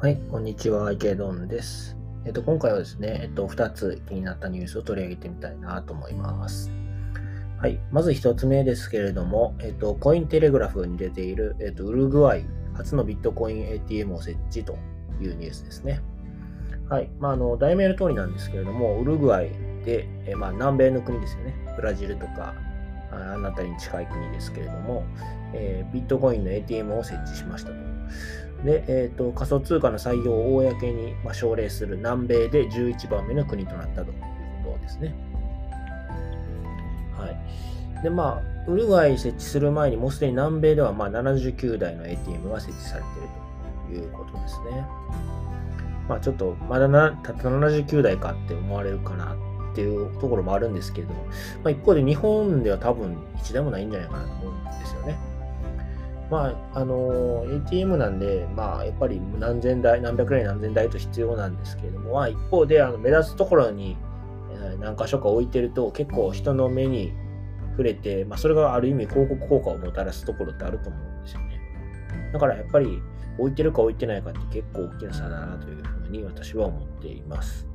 [0.00, 1.96] はい、こんにちは、池ドンです。
[2.24, 6.70] えっと、今回はですね、えっと、2つ気になったニュースを取り上げてみたいなと思います。
[7.58, 14.78] はい、まず1つ目ですけれども、えっと、コインテレグラフに出ている、えっと、ウルグアイ初のビットコイン ATM を設置と
[15.20, 16.00] いうニュースですね。
[16.88, 19.50] はい、まあ、あの、題名の通りなんですけれども、ウルグアイ
[19.84, 21.54] で、えまあ、南米の国ですよね。
[21.76, 22.54] ブラジルとか、
[23.12, 25.04] あの辺りに近い国ですけれども、
[25.52, 27.76] えー、ビットコインの ATM を設置しましたと。
[28.64, 34.14] で、えーと、仮想通貨の採用を公に、まあ、奨励する南米で11番目の国となったという
[34.64, 35.14] ことですね。
[37.16, 38.02] はい。
[38.02, 43.08] で、まあ、ウルグアイ設置する前にもうすでに南米ではまあ79台の ATM が設置されて
[43.94, 44.86] いるということですね。
[46.08, 49.36] まあちょっとまだなたった79台かって思われるかな
[49.72, 51.18] っていうところもあるんですけど、ま
[51.66, 55.18] あ、一方で日本では多分1台もないんじゃないかなと思うんですよね。
[56.30, 63.96] まあ、あの、ATM なんで、まあ、やっぱり何千台、何百台何千台と必要なんですけれども、まあ、一方で、あの目立つところに、
[64.80, 67.12] 何箇所か置いてると、結構人の目に
[67.72, 71.60] 触れて、まあ、それがある意味広告効果をもたらすところってあると思うんですよね。
[72.32, 73.02] だからやっぱり、
[73.38, 77.66] 置いてるか置いてないかって結構大きな差だなというふうに私は思っています。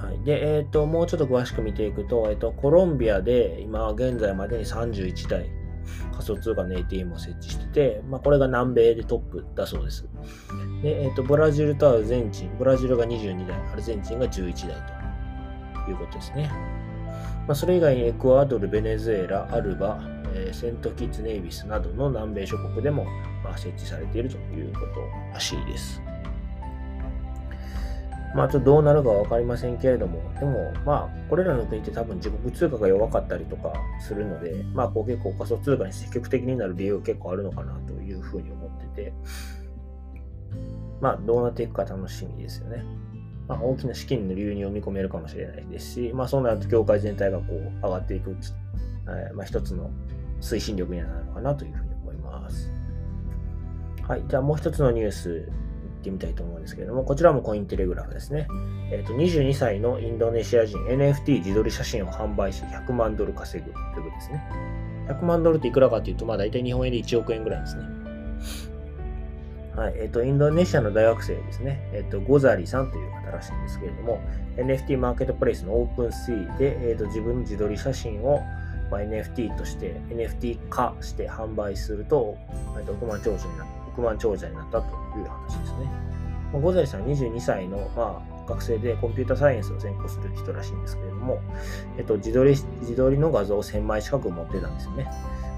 [0.00, 0.24] はい。
[0.24, 5.50] で、えっ、と、もうちょっと詳しく見ていくと、えっ、と、コロンビアで今現在までに31台、
[6.12, 10.08] 仮想通貨の ATM を設置してて、まあ、これが南米でトップだそうです。
[10.82, 14.82] で、えっ、と、ブラジルとアルゼンチン、ブラジルが22台、アルゼンチンが11台
[15.84, 16.50] ということですね。
[17.46, 20.00] まあ、それ以外にエクアドル、ベネズエラ、アルバ、
[20.34, 23.04] えー、セントキッズ・ネイビスなどの南米諸国でも、
[23.44, 25.00] まあ、設置されているということ
[25.34, 26.00] らしいです。
[28.34, 39.12] まあちょっとどうなるかわかりませんけれども、でもまあこれらの国って多分自国通貨が弱かったりとかするので、まあこう結構仮想通貨に積極的になる理由結構あるのかなというふうに思ってて、
[41.00, 42.84] まあどうなっていくか楽しみですよね。
[43.48, 48.36] まあ大きな資金の流入を見込めるかもしれないですし、まあそうなると業界全体がこう上がっていく、
[49.08, 49.90] えー、まあ一つの
[50.40, 52.70] 推進力にはなるのかなというふうに思います。
[54.06, 54.22] はい。
[54.28, 55.48] じゃあもう一つのニュース
[56.00, 58.48] ってみたいと思うんですけれども、こちらもコインテレグラフですね。
[58.90, 64.42] えっ、ー、と、22歳のインドネシア人 NFT 自撮り写真を販売し100万ドル稼ぐということですね。
[65.08, 67.84] 100万ドルっていくらかというと、まあ大体日本円で1億円ぐらいですね。
[69.76, 69.94] はい。
[69.96, 71.88] えっ、ー、と、インドネシアの大学生ですね。
[71.92, 74.20] えっ、ー、と、ゴザリさんという方らしいんですけれども、
[74.56, 78.40] NFT マーケットプレイスのオープンシーで、えっ、と、自分の自撮り写真を
[78.90, 82.36] まあ、NFT として NFT 化して販売すると、
[82.78, 84.86] えっと、億万長者にな億万長者になったと
[85.18, 85.90] いう話ですね。
[86.52, 91.40] ゴザリさん22歳の、まあ、学生でコンピュータサイエンスを専攻する人らしいんですけれども、
[91.96, 92.50] えっと、自撮り
[92.80, 95.04] 自撮りの画像を1000枚近く持ってたんですよね。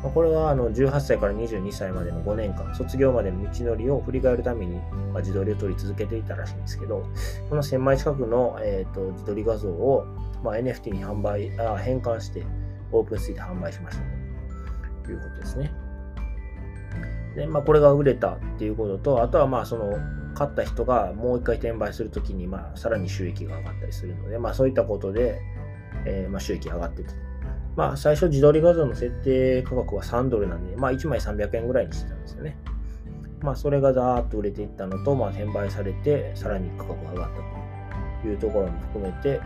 [0.03, 4.77] まあ、これはあの18歳から22歳までの5年間、卒業までの道のりを振り返るために、
[5.13, 7.07] まあ、自撮りを撮り続けていたらしいんですけど、
[7.49, 10.05] この1000枚近くの、えーと、自撮り画像を、
[10.43, 12.45] まあ、NFT に販売あ変換して、
[12.91, 14.03] オープンスイーで販売しました
[15.05, 15.73] ということですね。
[17.35, 19.97] で、まあ、これが売れたっていうことと、あとはまあ、その、
[20.35, 25.41] 買った人がもう一回転売するときに、まあ、さらに収益が上がったりするので、まあ、そういったことで、
[26.07, 27.13] えー、まあ、収益上がってた。
[27.77, 32.57] まあ、最初自撮り画像の設定価格は3ドルなんで、まあ、1枚300円ぐらいにしてたんですよね。
[33.41, 39.41] まあ、それがざーっと売れていったのと、まあ、転売されて、さらに価格が上がったというところも含めて、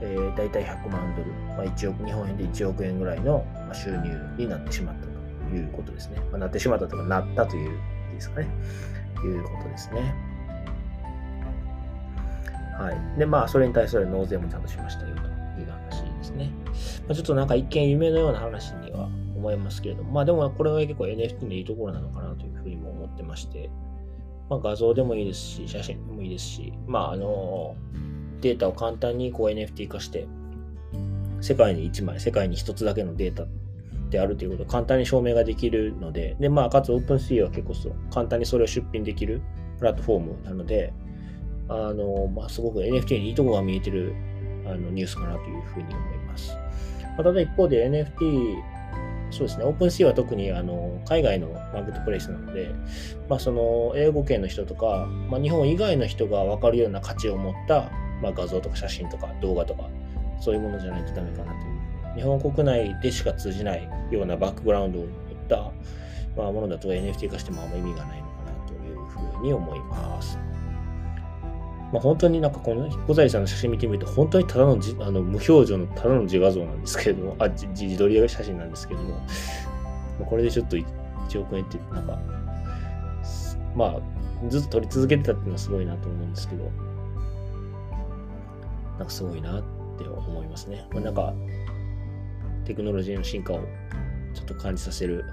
[0.00, 5.11] えー、大体100万ドル、まあ、1億、日本円で1億円ぐらいの収入になってしまった。
[5.54, 6.18] いうことですね。
[6.30, 7.78] まあ、なってしまったとか、なったという
[8.14, 8.48] ですかね。
[9.24, 10.14] いうことですね。
[12.78, 13.18] はい。
[13.18, 15.22] で、まあ、それに対する納税もちゃんとしましたよと
[15.60, 16.50] いう話ですね。
[17.06, 23.70] まあ、ちょっとなんか一見夢のような話には思いますけれども、まあでもこれは結構 NFT のいいところなのかなというふうにも思ってまして、
[24.48, 27.76] まあ、画像でもいいですし、写真でもいいですし、まああの、
[28.40, 30.26] データを簡単にこう NFT 化して、
[31.40, 33.46] 世界に1枚、世界に1つだけのデータ
[34.12, 39.42] であるということを簡単に証明ができるので、で、まあ、かつ OpenSea は結構そう簡単にそれを出品できる
[39.78, 40.92] プラットフォームなので、
[41.68, 44.14] あの、まあ、すごく NFT にいいとこが見えてる
[44.66, 46.54] あのニュースかなというふうに思います。
[47.16, 48.56] まあ、ただ一方で NFT、
[49.30, 52.70] そうですね、OpenSea は特にあの海外のマーケットプレイスなので、
[53.30, 57.90] まあ、その英語圏の人とか、まあ、日本以外の人が分かるような価値を持った、
[58.22, 59.88] まあ、画像とか写真とか動画とか、
[60.38, 65.10] そういうものじゃないとダメかなという日本国内でしか通じないようなバックグラウンドを持っ
[65.48, 65.72] た、
[66.36, 70.38] まあ、ものだと NFT 化してもあんま意味がないのかなというふうに思います。
[71.92, 79.26] まあ、本当になんかこの小ザリさんの写真見てみると、本当にただのじあの無表情のただの自画像なんですけれども、あ自自撮り写真なんですけれども、ま
[80.22, 82.18] あこれでちょっと1億円ってなんか、
[83.76, 84.00] まあ、
[84.48, 86.64] ずっと取り続けてたっていうのはすごいなと思うんですけど、
[88.98, 89.62] なんかすごいなっ
[89.98, 90.86] て思いますね。
[90.92, 91.34] まあ、なんか、
[92.64, 93.60] テクノロジーの進化を
[94.34, 95.24] ちょっと感じさせる、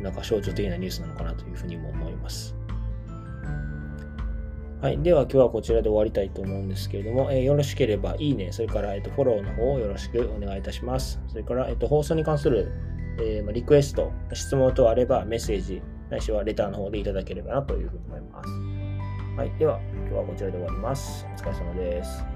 [0.00, 2.54] なんか象徴的なニュースなのかなというふうにも思います。
[4.80, 4.98] はい。
[5.02, 11.20] では今日はこちらで終わりたいと思うんですけれども、えー、よろしければいいね、それから、えーと、フォローの方をよろしくお願いいたします。
[11.28, 12.70] それから、えーと、放送に関する、
[13.18, 18.48] えーリクエスト、質問等あればメッセージ、ないしはレターの方でいただければなというふうに思います。
[19.38, 19.58] はい。
[19.58, 21.26] では今日はこちらで終わります。
[21.34, 22.33] お疲れ様です。